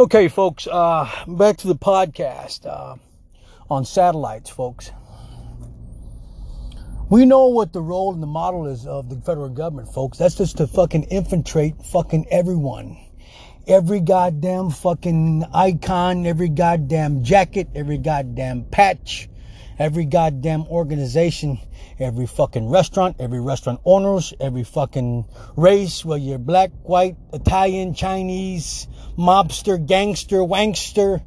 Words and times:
Okay, 0.00 0.28
folks, 0.28 0.66
uh, 0.66 1.06
back 1.28 1.58
to 1.58 1.66
the 1.66 1.74
podcast 1.76 2.64
uh, 2.64 2.96
on 3.68 3.84
satellites, 3.84 4.48
folks. 4.48 4.90
We 7.10 7.26
know 7.26 7.48
what 7.48 7.74
the 7.74 7.82
role 7.82 8.14
and 8.14 8.22
the 8.22 8.26
model 8.26 8.66
is 8.68 8.86
of 8.86 9.10
the 9.10 9.16
federal 9.16 9.50
government, 9.50 9.92
folks. 9.92 10.16
That's 10.16 10.36
just 10.36 10.56
to 10.56 10.66
fucking 10.66 11.04
infiltrate 11.04 11.84
fucking 11.84 12.24
everyone. 12.30 12.96
Every 13.66 14.00
goddamn 14.00 14.70
fucking 14.70 15.44
icon, 15.52 16.24
every 16.24 16.48
goddamn 16.48 17.22
jacket, 17.22 17.68
every 17.74 17.98
goddamn 17.98 18.64
patch, 18.64 19.28
every 19.82 20.04
goddamn 20.04 20.64
organization, 20.68 21.58
every 21.98 22.24
fucking 22.24 22.70
restaurant, 22.70 23.16
every 23.18 23.40
restaurant 23.40 23.80
owners, 23.84 24.32
every 24.38 24.62
fucking 24.62 25.24
race, 25.56 26.04
whether 26.04 26.22
you're 26.22 26.38
black, 26.38 26.70
white, 26.84 27.16
Italian, 27.32 27.92
Chinese, 27.92 28.86
mobster, 29.18 29.84
gangster, 29.84 30.36
wankster, 30.36 31.20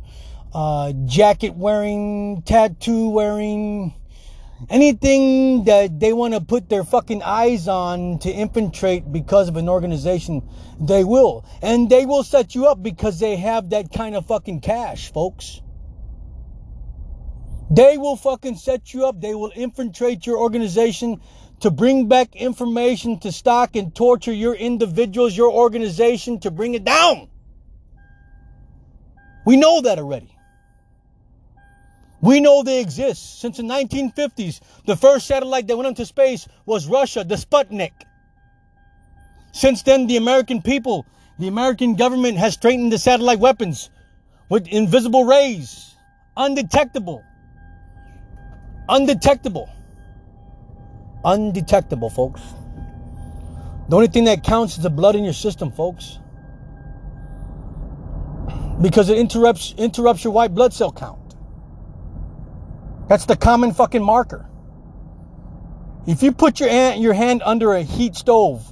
uh, 0.53 0.93
jacket 1.05 1.53
wearing, 1.53 2.43
tattoo 2.43 3.09
wearing, 3.09 3.93
anything 4.69 5.65
that 5.65 5.99
they 5.99 6.13
want 6.13 6.33
to 6.33 6.39
put 6.39 6.69
their 6.69 6.85
fucking 6.85 7.21
eyes 7.23 7.67
on 7.67 8.19
to 8.19 8.31
infiltrate 8.31 9.11
because 9.11 9.49
of 9.49 9.57
an 9.57 9.67
organization, 9.67 10.47
they 10.79 11.03
will. 11.03 11.43
And 11.61 11.89
they 11.89 12.05
will 12.05 12.23
set 12.23 12.55
you 12.55 12.67
up 12.67 12.81
because 12.81 13.19
they 13.19 13.35
have 13.35 13.71
that 13.71 13.91
kind 13.91 14.15
of 14.15 14.27
fucking 14.27 14.61
cash, 14.61 15.11
folks. 15.11 15.59
They 17.69 17.97
will 17.97 18.15
fucking 18.15 18.57
set 18.57 18.93
you 18.93 19.05
up. 19.05 19.19
They 19.19 19.33
will 19.33 19.51
infiltrate 19.55 20.25
your 20.25 20.37
organization 20.37 21.21
to 21.61 21.71
bring 21.71 22.07
back 22.07 22.35
information 22.35 23.19
to 23.19 23.31
stalk 23.31 23.75
and 23.75 23.95
torture 23.95 24.33
your 24.33 24.53
individuals, 24.53 25.35
your 25.35 25.51
organization 25.51 26.39
to 26.41 26.51
bring 26.51 26.73
it 26.75 26.83
down. 26.83 27.29
We 29.45 29.57
know 29.57 29.81
that 29.81 29.99
already. 29.99 30.31
We 32.21 32.39
know 32.39 32.63
they 32.63 32.81
exist. 32.81 33.39
Since 33.39 33.57
the 33.57 33.63
1950s, 33.63 34.59
the 34.85 34.95
first 34.95 35.27
satellite 35.27 35.67
that 35.67 35.77
went 35.77 35.87
into 35.87 36.05
space 36.05 36.47
was 36.65 36.87
Russia, 36.87 37.23
the 37.23 37.35
Sputnik. 37.35 37.91
Since 39.51 39.83
then, 39.83 40.07
the 40.07 40.17
American 40.17 40.61
people, 40.61 41.05
the 41.37 41.47
American 41.47 41.95
government 41.95 42.37
has 42.37 42.53
strengthened 42.53 42.91
the 42.91 42.97
satellite 42.97 43.39
weapons 43.39 43.89
with 44.49 44.67
invisible 44.67 45.23
rays, 45.23 45.93
undetectable. 46.35 47.23
Undetectable. 48.87 49.69
Undetectable, 51.23 52.09
folks. 52.09 52.41
The 53.89 53.95
only 53.95 54.07
thing 54.07 54.25
that 54.25 54.43
counts 54.43 54.77
is 54.77 54.83
the 54.83 54.89
blood 54.89 55.15
in 55.15 55.23
your 55.23 55.33
system, 55.33 55.71
folks. 55.71 56.19
Because 58.81 59.09
it 59.09 59.17
interrupts 59.17 59.73
interrupts 59.77 60.23
your 60.23 60.33
white 60.33 60.53
blood 60.53 60.73
cell 60.73 60.91
count. 60.91 61.35
That's 63.07 63.25
the 63.25 63.35
common 63.35 63.73
fucking 63.73 64.03
marker. 64.03 64.49
If 66.07 66.21
you 66.21 66.31
put 66.31 66.59
your 66.59 66.69
hand, 66.69 67.01
your 67.01 67.13
hand 67.13 67.41
under 67.43 67.73
a 67.73 67.81
heat 67.81 68.15
stove 68.15 68.71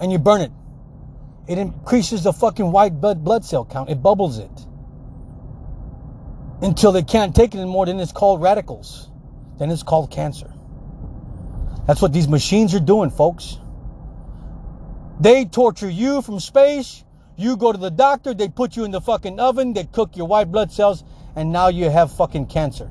and 0.00 0.12
you 0.12 0.18
burn 0.18 0.40
it, 0.40 0.52
it 1.48 1.58
increases 1.58 2.22
the 2.22 2.32
fucking 2.32 2.70
white 2.70 3.00
blood 3.00 3.24
blood 3.24 3.44
cell 3.44 3.64
count. 3.64 3.90
It 3.90 4.02
bubbles 4.02 4.38
it 4.38 4.66
until 6.62 6.92
they 6.92 7.02
can't 7.02 7.34
take 7.34 7.54
it 7.54 7.58
anymore. 7.58 7.86
Then 7.86 8.00
it's 8.00 8.12
called 8.12 8.42
radicals. 8.42 9.10
Then 9.58 9.70
it's 9.70 9.82
called 9.82 10.10
cancer. 10.10 10.52
That's 11.86 12.02
what 12.02 12.12
these 12.12 12.28
machines 12.28 12.74
are 12.74 12.80
doing, 12.80 13.10
folks. 13.10 13.58
They 15.20 15.44
torture 15.44 15.88
you 15.88 16.20
from 16.22 16.40
space. 16.40 17.04
You 17.36 17.56
go 17.56 17.72
to 17.72 17.78
the 17.78 17.90
doctor. 17.90 18.34
They 18.34 18.48
put 18.48 18.76
you 18.76 18.84
in 18.84 18.90
the 18.90 19.00
fucking 19.00 19.38
oven. 19.38 19.72
They 19.72 19.84
cook 19.84 20.16
your 20.16 20.26
white 20.26 20.50
blood 20.50 20.72
cells. 20.72 21.04
And 21.36 21.52
now 21.52 21.68
you 21.68 21.90
have 21.90 22.12
fucking 22.12 22.46
cancer. 22.46 22.90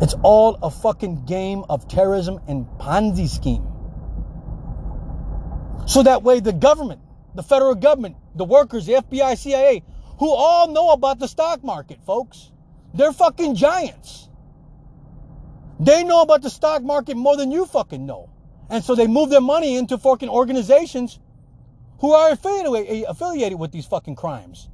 It's 0.00 0.14
all 0.22 0.58
a 0.62 0.70
fucking 0.70 1.24
game 1.24 1.64
of 1.70 1.88
terrorism 1.88 2.40
and 2.48 2.66
Ponzi 2.78 3.28
scheme. 3.28 3.66
So 5.86 6.02
that 6.02 6.22
way 6.22 6.40
the 6.40 6.52
government, 6.52 7.00
the 7.34 7.42
federal 7.42 7.74
government, 7.74 8.16
the 8.34 8.44
workers, 8.44 8.86
the 8.86 8.94
FBI, 8.94 9.38
CIA, 9.38 9.82
who 10.18 10.30
all 10.30 10.68
know 10.72 10.90
about 10.90 11.18
the 11.18 11.28
stock 11.28 11.62
market, 11.62 12.02
folks. 12.04 12.52
They're 12.94 13.12
fucking 13.12 13.54
giants. 13.54 14.28
They 15.78 16.04
know 16.04 16.22
about 16.22 16.42
the 16.42 16.50
stock 16.50 16.82
market 16.82 17.16
more 17.16 17.36
than 17.36 17.50
you 17.50 17.66
fucking 17.66 18.06
know. 18.06 18.30
And 18.70 18.82
so 18.82 18.94
they 18.94 19.06
move 19.06 19.30
their 19.30 19.40
money 19.40 19.76
into 19.76 19.98
fucking 19.98 20.28
organizations 20.28 21.20
who 22.00 22.12
are 22.12 22.32
affiliated, 22.32 23.04
affiliated 23.08 23.58
with 23.58 23.72
these 23.72 23.86
fucking 23.86 24.16
crimes. 24.16 24.68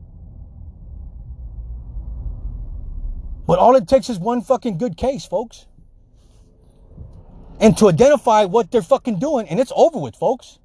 But 3.46 3.58
all 3.58 3.76
it 3.76 3.88
takes 3.88 4.08
is 4.08 4.18
one 4.18 4.42
fucking 4.42 4.78
good 4.78 4.96
case, 4.96 5.24
folks. 5.24 5.66
And 7.60 7.76
to 7.78 7.88
identify 7.88 8.44
what 8.44 8.70
they're 8.70 8.82
fucking 8.82 9.18
doing, 9.18 9.48
and 9.48 9.60
it's 9.60 9.72
over 9.74 9.98
with, 9.98 10.16
folks. 10.16 10.58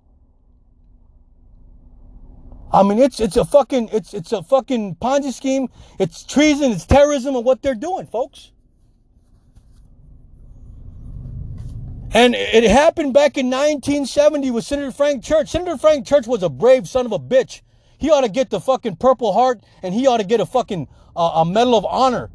I 2.72 2.84
mean, 2.84 3.00
it's 3.00 3.20
it's 3.20 3.38
a 3.38 3.46
fucking 3.46 3.90
it's 3.94 4.14
it's 4.14 4.32
a 4.34 4.44
fucking 4.44 4.96
Ponzi 4.96 5.34
scheme. 5.34 5.70
It's 6.00 6.24
treason. 6.24 6.72
It's 6.72 6.86
terrorism, 6.86 7.36
and 7.36 7.46
what 7.46 7.62
they're 7.62 7.76
doing, 7.76 8.08
folks. 8.08 8.52
And 12.14 12.36
it 12.36 12.64
happened 12.64 13.14
back 13.14 13.38
in 13.38 13.48
1970 13.48 14.52
with 14.52 14.66
Senator 14.66 14.92
Frank 14.92 15.24
Church. 15.24 15.50
Senator 15.50 15.78
Frank 15.78 16.06
Church 16.06 16.26
was 16.26 16.42
a 16.42 16.50
brave 16.50 16.88
son 16.88 17.06
of 17.06 17.12
a 17.12 17.20
bitch. 17.20 17.62
He 17.98 18.10
ought 18.10 18.22
to 18.22 18.30
get 18.30 18.50
the 18.50 18.60
fucking 18.60 18.98
Purple 18.98 19.34
Heart, 19.34 19.62
and 19.84 19.94
he 19.94 20.08
ought 20.08 20.18
to 20.18 20.26
get 20.26 20.40
a 20.40 20.46
fucking 20.46 20.88
uh, 21.16 21.32
a 21.36 21.46
Medal 21.46 21.76
of 21.76 21.86
Honor 21.86 22.30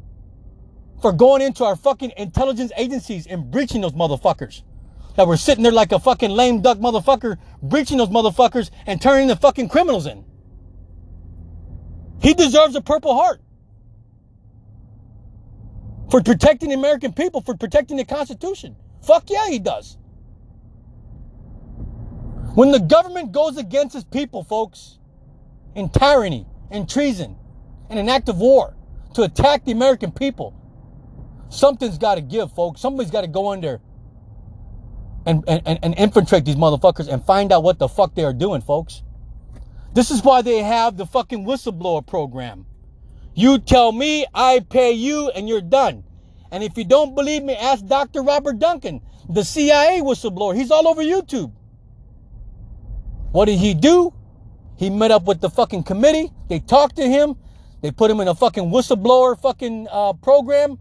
for 1.01 1.11
going 1.11 1.41
into 1.41 1.63
our 1.63 1.75
fucking 1.75 2.13
intelligence 2.17 2.71
agencies 2.77 3.27
and 3.27 3.51
breaching 3.51 3.81
those 3.81 3.93
motherfuckers 3.93 4.63
that 5.15 5.27
were 5.27 5.37
sitting 5.37 5.63
there 5.63 5.71
like 5.71 5.91
a 5.91 5.99
fucking 5.99 6.31
lame 6.31 6.61
duck 6.61 6.77
motherfucker, 6.79 7.37
breaching 7.61 7.97
those 7.97 8.09
motherfuckers 8.09 8.71
and 8.85 9.01
turning 9.01 9.27
the 9.27 9.35
fucking 9.35 9.69
criminals 9.69 10.05
in. 10.07 10.25
He 12.21 12.33
deserves 12.33 12.75
a 12.75 12.81
Purple 12.81 13.15
Heart 13.15 13.41
for 16.09 16.21
protecting 16.21 16.69
the 16.69 16.75
American 16.75 17.13
people, 17.13 17.41
for 17.41 17.55
protecting 17.55 17.97
the 17.97 18.05
Constitution. 18.05 18.75
Fuck 19.01 19.29
yeah, 19.29 19.47
he 19.49 19.59
does. 19.59 19.97
When 22.55 22.71
the 22.71 22.79
government 22.79 23.31
goes 23.31 23.57
against 23.57 23.95
its 23.95 24.03
people, 24.03 24.43
folks, 24.43 24.99
in 25.75 25.89
tyranny 25.89 26.45
and 26.69 26.87
treason 26.87 27.35
and 27.89 27.99
an 27.99 28.09
act 28.09 28.29
of 28.29 28.37
war 28.37 28.75
to 29.15 29.23
attack 29.23 29.65
the 29.65 29.71
American 29.71 30.11
people, 30.11 30.55
something's 31.49 31.97
got 31.97 32.15
to 32.15 32.21
give, 32.21 32.51
folks. 32.53 32.79
Somebody's 32.79 33.11
got 33.11 33.21
to 33.21 33.27
go 33.27 33.51
in 33.53 33.61
there 33.61 33.81
and, 35.25 35.43
and, 35.47 35.79
and 35.81 35.95
infiltrate 35.95 36.45
these 36.45 36.55
motherfuckers 36.55 37.07
and 37.07 37.23
find 37.23 37.51
out 37.51 37.63
what 37.63 37.79
the 37.79 37.87
fuck 37.87 38.15
they 38.15 38.23
are 38.23 38.33
doing, 38.33 38.61
folks. 38.61 39.03
This 39.93 40.11
is 40.11 40.23
why 40.23 40.41
they 40.41 40.59
have 40.59 40.97
the 40.97 41.05
fucking 41.05 41.45
whistleblower 41.45 42.05
program. 42.05 42.65
You 43.35 43.59
tell 43.59 43.91
me, 43.91 44.25
I 44.33 44.59
pay 44.69 44.91
you, 44.91 45.29
and 45.29 45.47
you're 45.47 45.61
done. 45.61 46.03
And 46.51 46.63
if 46.63 46.77
you 46.77 46.83
don't 46.83 47.15
believe 47.15 47.43
me, 47.43 47.55
ask 47.55 47.85
Dr. 47.85 48.21
Robert 48.21 48.59
Duncan, 48.59 49.01
the 49.29 49.43
CIA 49.43 50.01
whistleblower. 50.01 50.55
He's 50.55 50.71
all 50.71 50.87
over 50.87 51.01
YouTube. 51.01 51.51
What 53.31 53.45
did 53.45 53.57
he 53.57 53.73
do? 53.73 54.13
He 54.77 54.89
met 54.89 55.11
up 55.11 55.23
with 55.23 55.41
the 55.41 55.49
fucking 55.49 55.83
committee. 55.83 56.31
They 56.49 56.59
talked 56.59 56.97
to 56.97 57.07
him. 57.07 57.35
They 57.81 57.91
put 57.91 58.11
him 58.11 58.19
in 58.19 58.27
a 58.27 58.35
fucking 58.35 58.65
whistleblower 58.65 59.39
fucking 59.39 59.87
uh, 59.89 60.13
program. 60.13 60.77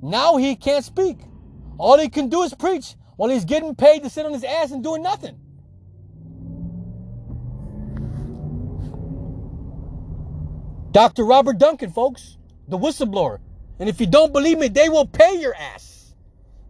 Now 0.00 0.36
he 0.36 0.56
can't 0.56 0.84
speak. 0.84 1.18
All 1.78 1.98
he 1.98 2.08
can 2.08 2.28
do 2.28 2.42
is 2.42 2.54
preach 2.54 2.94
while 3.18 3.30
he's 3.30 3.44
getting 3.44 3.74
paid 3.74 4.04
to 4.04 4.08
sit 4.08 4.24
on 4.24 4.32
his 4.32 4.44
ass 4.44 4.70
and 4.70 4.82
doing 4.82 5.02
nothing. 5.02 5.36
Dr. 10.92 11.24
Robert 11.24 11.58
Duncan, 11.58 11.90
folks, 11.90 12.38
the 12.68 12.78
whistleblower. 12.78 13.40
And 13.80 13.88
if 13.88 14.00
you 14.00 14.06
don't 14.06 14.32
believe 14.32 14.58
me, 14.58 14.68
they 14.68 14.88
will 14.88 15.04
pay 15.04 15.36
your 15.40 15.54
ass. 15.56 16.14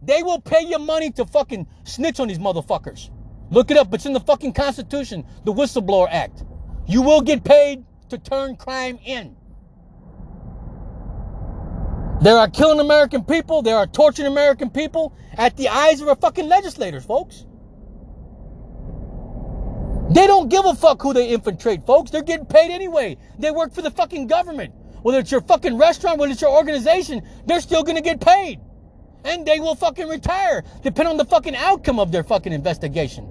They 0.01 0.23
will 0.23 0.41
pay 0.41 0.61
your 0.61 0.79
money 0.79 1.11
to 1.11 1.25
fucking 1.25 1.67
snitch 1.83 2.19
on 2.19 2.27
these 2.27 2.39
motherfuckers. 2.39 3.11
Look 3.51 3.69
it 3.69 3.77
up. 3.77 3.93
It's 3.93 4.07
in 4.07 4.13
the 4.13 4.19
fucking 4.19 4.53
Constitution, 4.53 5.25
the 5.45 5.53
Whistleblower 5.53 6.07
Act. 6.09 6.43
You 6.87 7.03
will 7.03 7.21
get 7.21 7.43
paid 7.43 7.85
to 8.09 8.17
turn 8.17 8.55
crime 8.55 8.97
in. 9.05 9.35
They 12.21 12.31
are 12.31 12.49
killing 12.49 12.79
American 12.79 13.23
people. 13.25 13.61
They 13.63 13.73
are 13.73 13.87
torturing 13.87 14.27
American 14.31 14.69
people 14.71 15.13
at 15.37 15.57
the 15.57 15.69
eyes 15.69 16.01
of 16.01 16.09
our 16.09 16.17
fucking 16.17 16.47
legislators, 16.49 17.05
folks. 17.05 17.45
They 20.11 20.27
don't 20.27 20.49
give 20.49 20.65
a 20.65 20.75
fuck 20.75 21.01
who 21.01 21.13
they 21.13 21.29
infiltrate, 21.29 21.85
folks. 21.85 22.11
They're 22.11 22.23
getting 22.23 22.47
paid 22.47 22.71
anyway. 22.71 23.17
They 23.39 23.51
work 23.51 23.73
for 23.73 23.81
the 23.83 23.91
fucking 23.91 24.27
government. 24.27 24.73
Whether 25.03 25.19
it's 25.19 25.31
your 25.31 25.41
fucking 25.41 25.77
restaurant, 25.77 26.19
whether 26.19 26.33
it's 26.33 26.41
your 26.41 26.55
organization, 26.55 27.23
they're 27.47 27.61
still 27.61 27.83
gonna 27.83 28.01
get 28.01 28.21
paid. 28.21 28.59
And 29.25 29.45
they 29.45 29.59
will 29.59 29.75
fucking 29.75 30.07
retire, 30.09 30.63
depending 30.83 31.11
on 31.11 31.17
the 31.17 31.25
fucking 31.25 31.55
outcome 31.55 31.99
of 31.99 32.11
their 32.11 32.23
fucking 32.23 32.53
investigation. 32.53 33.27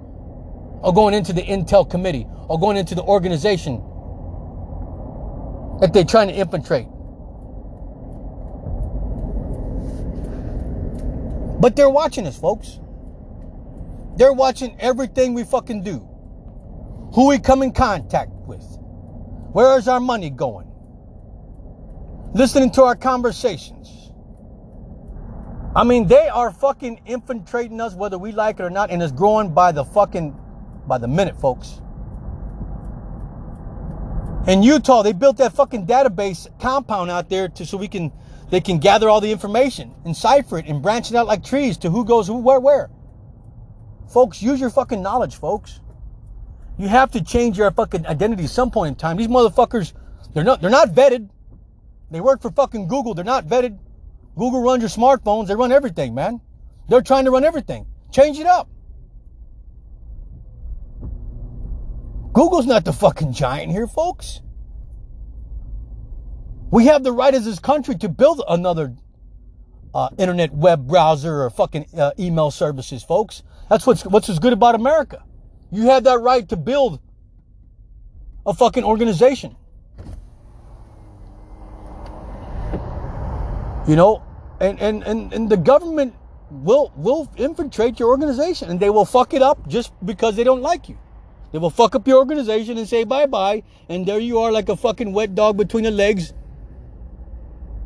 or 0.83 0.95
going 0.95 1.15
into 1.15 1.33
the 1.33 1.43
intel 1.43 1.89
committee 1.89 2.27
or 2.49 2.59
going 2.61 2.77
into 2.77 2.95
the 2.97 3.03
organization 3.03 3.83
that 5.81 5.93
they're 5.93 6.05
trying 6.05 6.29
to 6.29 6.35
infiltrate. 6.35 6.87
But 11.61 11.77
they're 11.77 11.91
watching 11.91 12.27
us, 12.27 12.39
folks. 12.39 12.81
They're 14.17 14.33
watching 14.33 14.77
everything 14.81 15.35
we 15.35 15.45
fucking 15.45 15.83
do. 15.83 16.09
Who 17.15 17.29
we 17.29 17.39
come 17.39 17.63
in 17.63 17.73
contact 17.73 18.33
with. 18.47 18.65
Where 19.53 19.79
is 19.79 19.89
our 19.89 20.01
money 20.01 20.31
going? 20.31 20.71
Listening 22.35 22.71
to 22.73 22.83
our 22.85 22.97
conversations. 22.97 24.13
I 25.75 25.85
mean, 25.85 26.07
they 26.07 26.29
are 26.29 26.51
fucking 26.53 27.03
infiltrating 27.07 27.81
us 27.81 27.95
whether 27.95 28.19
we 28.19 28.33
like 28.33 28.61
it 28.61 28.63
or 28.65 28.71
not, 28.71 28.91
and 28.91 29.03
it's 29.03 29.13
growing 29.13 29.55
by 29.55 29.73
the 29.73 29.85
fucking 29.85 30.37
by 30.87 30.99
the 30.99 31.09
minute, 31.09 31.41
folks. 31.41 31.81
In 34.49 34.63
Utah, 34.63 35.03
they 35.03 35.13
built 35.13 35.37
that 35.37 35.53
fucking 35.53 35.87
database 35.87 36.49
compound 36.59 37.11
out 37.11 37.29
there 37.29 37.49
to 37.51 37.67
so 37.67 37.77
we 37.77 37.87
can 37.87 38.11
they 38.49 38.63
can 38.63 38.79
gather 38.79 39.07
all 39.07 39.21
the 39.21 39.31
information 39.31 39.95
and 40.07 40.17
cipher 40.17 40.57
it 40.57 40.65
and 40.65 40.81
branch 40.81 41.11
it 41.11 41.17
out 41.17 41.27
like 41.27 41.45
trees 41.45 41.77
to 41.79 41.91
who 41.91 42.03
goes 42.03 42.29
who 42.29 42.39
where 42.39 42.59
where. 42.59 42.89
Folks, 44.11 44.41
use 44.43 44.59
your 44.59 44.71
fucking 44.71 45.03
knowledge, 45.03 45.37
folks. 45.37 45.81
You 46.79 46.89
have 46.89 47.11
to 47.11 47.23
change 47.23 47.59
your 47.59 47.71
fucking 47.71 48.07
identity 48.07 48.45
at 48.45 48.51
some 48.51 48.71
point 48.71 48.93
in 48.93 48.95
time. 48.95 49.19
These 49.19 49.29
motherfuckers, 49.29 49.93
they're 50.33 50.45
not 50.45 50.63
they're 50.63 50.71
not 50.71 50.95
vetted. 50.95 51.29
They 52.11 52.23
work 52.23 52.41
for 52.41 52.51
fucking 52.51 52.89
Google. 52.89 53.13
They're 53.13 53.27
not 53.27 53.47
vetted. 53.47 53.79
Google 54.35 54.63
runs 54.63 54.81
your 54.81 54.89
smartphones. 54.89 55.49
They 55.49 55.57
run 55.57 55.73
everything, 55.73 56.15
man. 56.15 56.41
They're 56.89 57.03
trying 57.03 57.27
to 57.27 57.31
run 57.31 57.45
everything. 57.45 57.87
Change 58.13 58.39
it 58.39 58.47
up. 58.47 58.71
Google's 62.33 62.67
not 62.67 62.85
the 62.85 62.93
fucking 62.93 63.33
giant 63.33 63.73
here, 63.73 63.87
folks. 63.87 64.41
We 66.71 66.87
have 66.87 67.03
the 67.03 67.13
right 67.13 67.35
as 67.35 67.45
this 67.45 67.59
country 67.59 67.97
to 67.97 68.09
build 68.09 68.43
another 68.49 68.95
uh, 69.95 70.11
internet 70.19 70.53
web 70.53 70.87
browser 70.87 71.43
or 71.43 71.51
fucking 71.51 71.87
uh, 71.97 72.13
email 72.19 72.51
services, 72.51 73.03
folks. 73.03 73.43
That's 73.71 73.87
what's 73.87 74.05
what's 74.05 74.29
as 74.29 74.39
good 74.39 74.53
about 74.53 74.75
America. 74.75 75.25
You 75.71 75.85
have 75.85 76.05
that 76.05 76.21
right 76.21 76.47
to 76.51 76.57
build 76.57 77.01
a 78.47 78.55
fucking 78.55 78.85
organization. 78.85 79.57
You 83.87 83.97
know, 83.97 84.23
and, 84.61 84.79
and, 84.81 85.03
and, 85.05 85.33
and 85.33 85.49
the 85.49 85.57
government 85.57 86.15
will 86.51 86.93
will 86.97 87.31
infiltrate 87.37 87.99
your 87.99 88.09
organization 88.09 88.71
and 88.71 88.81
they 88.81 88.91
will 88.91 89.05
fuck 89.05 89.33
it 89.33 89.43
up 89.43 89.67
just 89.69 89.93
because 90.05 90.37
they 90.37 90.45
don't 90.45 90.63
like 90.63 90.89
you. 90.89 90.99
They 91.53 91.59
will 91.59 91.71
fuck 91.71 91.95
up 91.95 92.07
your 92.07 92.19
organization 92.19 92.79
and 92.79 92.89
say 92.89 93.05
bye 93.05 93.27
bye, 93.27 93.63
and 93.89 94.07
there 94.07 94.19
you 94.19 94.39
are 94.41 94.53
like 94.53 94.69
a 94.69 94.77
fucking 94.77 95.13
wet 95.13 95.35
dog 95.35 95.57
between 95.57 95.85
the 95.85 95.91
legs. 95.91 96.35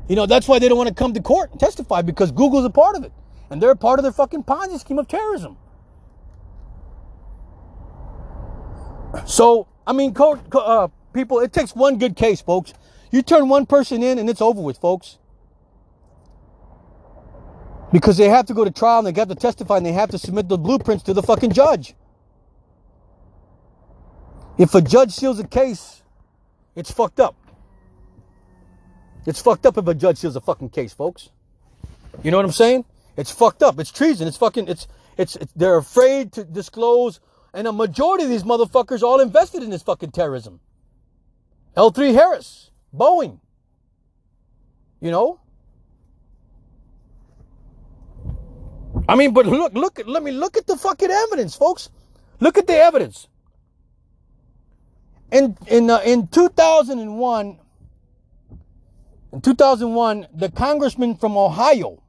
You 0.09 0.17
know, 0.17 0.27
that's 0.27 0.49
why 0.49 0.59
they 0.59 0.69
don't 0.69 0.79
want 0.79 0.89
to 0.89 0.95
come 0.95 1.15
to 1.15 1.23
court 1.23 1.53
and 1.53 1.61
testify 1.61 2.03
because 2.03 2.33
Google's 2.33 2.65
a 2.65 2.71
part 2.71 2.97
of 2.97 3.05
it. 3.05 3.13
And 3.51 3.63
they're 3.63 3.71
a 3.71 3.77
part 3.77 3.99
of 3.99 4.03
their 4.03 4.13
fucking 4.13 4.45
Ponzi 4.45 4.81
scheme 4.81 4.99
of 4.99 5.09
terrorism. 5.09 5.57
So, 9.27 9.69
I 9.87 9.93
mean, 9.93 10.15
uh, 10.53 10.89
people, 11.13 11.41
it 11.41 11.53
takes 11.53 11.75
one 11.75 11.99
good 11.99 12.17
case, 12.17 12.41
folks. 12.41 12.75
You 13.11 13.23
turn 13.23 13.49
one 13.49 13.67
person 13.67 14.03
in 14.03 14.19
and 14.19 14.31
it's 14.31 14.43
over 14.43 14.61
with, 14.61 14.79
folks. 14.79 15.19
Because 17.93 18.17
they 18.17 18.29
have 18.29 18.47
to 18.47 18.55
go 18.55 18.65
to 18.65 18.71
trial 18.71 19.07
and 19.07 19.17
they 19.17 19.21
have 19.21 19.29
to 19.29 19.35
testify 19.35 19.79
and 19.79 19.87
they 19.87 19.93
have 19.93 20.11
to 20.11 20.19
submit 20.19 20.49
the 20.49 20.59
blueprints 20.59 21.05
to 21.05 21.15
the 21.15 21.23
fucking 21.23 21.53
judge. 21.53 21.95
If 24.59 24.75
a 24.75 24.83
judge 24.83 25.13
seals 25.13 25.39
a 25.39 25.47
case, 25.47 26.03
it's 26.75 26.91
fucked 26.91 27.21
up. 27.21 27.37
It's 29.27 29.41
fucked 29.41 29.67
up 29.67 29.79
if 29.79 29.87
a 29.87 29.95
judge 29.95 30.19
seals 30.19 30.37
a 30.37 30.41
fucking 30.41 30.71
case, 30.71 30.93
folks. 30.93 31.31
You 32.23 32.31
know 32.31 32.37
what 32.37 32.47
I'm 32.47 32.53
saying? 32.53 32.85
It's 33.17 33.31
fucked 33.31 33.63
up. 33.63 33.79
It's 33.79 33.91
treason. 33.91 34.29
It's 34.29 34.37
fucking. 34.37 34.69
It's, 34.69 34.87
it's 35.17 35.37
it's. 35.37 35.53
They're 35.55 35.77
afraid 35.77 36.33
to 36.33 36.45
disclose, 36.45 37.21
and 37.55 37.67
a 37.67 37.73
majority 37.73 38.25
of 38.25 38.31
these 38.31 38.43
motherfuckers 38.43 39.03
are 39.03 39.07
all 39.07 39.21
invested 39.21 39.63
in 39.63 39.71
this 39.71 39.83
fucking 39.83 40.11
terrorism. 40.11 40.61
L3 41.77 42.13
Harris, 42.13 42.71
Boeing. 42.95 43.41
You 45.01 45.11
know. 45.11 45.41
I 49.09 49.17
mean, 49.17 49.33
but 49.33 49.47
look, 49.47 49.73
look. 49.73 50.03
Let 50.07 50.23
me 50.23 50.33
look 50.33 50.57
at 50.57 50.67
the 50.67 50.77
fucking 50.77 51.11
evidence, 51.11 51.55
folks. 51.55 51.91
Look 52.41 52.59
at 52.59 52.67
the 52.67 52.77
evidence 52.77 53.29
in 55.33 55.57
in 55.67 55.91
uh, 55.91 56.01
in 56.05 56.29
2001 56.29 57.59
in 59.33 59.41
2001 59.41 60.27
the 60.35 60.51
congressman 60.51 61.17
from 61.17 61.37
ohio 61.37 62.03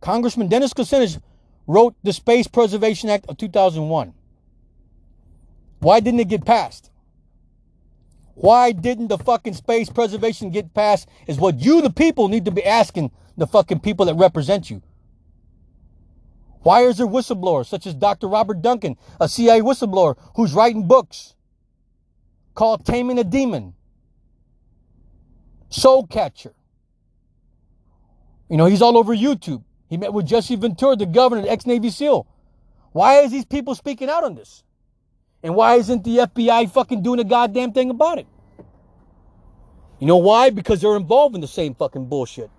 congressman 0.00 0.48
dennis 0.48 0.72
kucinich 0.72 1.20
wrote 1.66 1.94
the 2.02 2.12
space 2.12 2.48
preservation 2.48 3.08
act 3.08 3.26
of 3.28 3.36
2001 3.36 4.14
why 5.80 6.00
didn't 6.00 6.20
it 6.20 6.28
get 6.28 6.44
passed? 6.44 6.90
Why 8.34 8.72
didn't 8.72 9.08
the 9.08 9.18
fucking 9.18 9.54
space 9.54 9.90
preservation 9.90 10.50
get 10.50 10.72
passed 10.72 11.08
is 11.26 11.38
what 11.38 11.58
you 11.58 11.82
the 11.82 11.90
people 11.90 12.28
need 12.28 12.44
to 12.44 12.50
be 12.50 12.64
asking 12.64 13.10
the 13.36 13.46
fucking 13.46 13.80
people 13.80 14.06
that 14.06 14.14
represent 14.14 14.70
you. 14.70 14.82
Why 16.62 16.82
is 16.82 16.98
there 16.98 17.06
whistleblowers 17.06 17.66
such 17.66 17.86
as 17.86 17.94
dr 17.94 18.26
robert 18.26 18.60
duncan 18.60 18.98
a 19.18 19.26
cia 19.26 19.62
whistleblower 19.62 20.16
who's 20.36 20.52
writing 20.52 20.86
books 20.86 21.34
called 22.54 22.84
Taming 22.84 23.18
a 23.18 23.24
Demon. 23.24 23.74
Soul 25.68 26.06
Catcher. 26.06 26.52
You 28.48 28.56
know, 28.56 28.66
he's 28.66 28.82
all 28.82 28.98
over 28.98 29.14
YouTube. 29.14 29.62
He 29.88 29.96
met 29.96 30.12
with 30.12 30.26
Jesse 30.26 30.56
Ventura, 30.56 30.96
the 30.96 31.06
governor, 31.06 31.42
the 31.42 31.50
ex 31.50 31.66
Navy 31.66 31.90
SEAL. 31.90 32.26
Why 32.92 33.20
is 33.20 33.30
these 33.30 33.44
people 33.44 33.74
speaking 33.74 34.08
out 34.08 34.24
on 34.24 34.34
this? 34.34 34.64
And 35.42 35.54
why 35.54 35.76
isn't 35.76 36.04
the 36.04 36.18
FBI 36.18 36.70
fucking 36.70 37.02
doing 37.02 37.20
a 37.20 37.24
goddamn 37.24 37.72
thing 37.72 37.90
about 37.90 38.18
it? 38.18 38.26
You 40.00 40.06
know 40.06 40.16
why? 40.16 40.50
Because 40.50 40.80
they're 40.80 40.96
involved 40.96 41.34
in 41.34 41.40
the 41.40 41.48
same 41.48 41.74
fucking 41.74 42.06
bullshit. 42.06 42.50